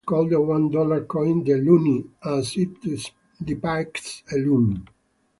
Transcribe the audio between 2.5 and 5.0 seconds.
it depicts a loon.